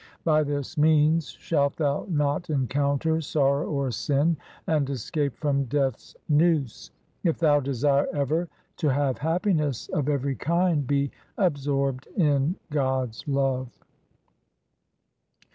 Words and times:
By 0.23 0.41
this 0.41 0.79
means 0.79 1.27
shalt 1.29 1.75
thou 1.75 2.07
not 2.09 2.49
encounter 2.49 3.21
sorrow 3.21 3.69
or 3.69 3.91
sin, 3.91 4.35
and 4.65 4.89
escape 4.89 5.35
from 5.37 5.65
Death's 5.65 6.15
noose. 6.27 6.89
If 7.23 7.37
thou 7.37 7.59
desire 7.59 8.07
ever 8.11 8.47
to 8.77 8.87
have 8.87 9.19
happiness 9.19 9.89
of 9.89 10.09
every 10.09 10.33
kind, 10.33 10.87
be 10.87 11.11
absorbed 11.37 12.07
in 12.17 12.55
God's 12.71 13.23
love. 13.27 13.69